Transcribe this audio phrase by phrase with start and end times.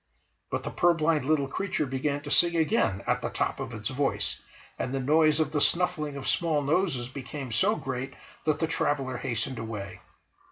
[0.49, 4.41] But the purblind little creature began to sing again at the top of its voice,
[4.79, 9.17] and the noise of the snuffling of small noses became so great that the traveller
[9.17, 10.01] hastened away.